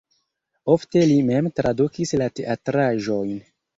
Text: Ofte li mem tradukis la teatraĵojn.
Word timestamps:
Ofte 0.75 1.03
li 1.11 1.19
mem 1.29 1.49
tradukis 1.59 2.15
la 2.23 2.31
teatraĵojn. 2.41 3.37